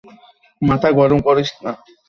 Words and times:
মাথা 0.61 0.89
গরম 0.99 1.19
করিস 1.27 1.49
না। 1.63 1.71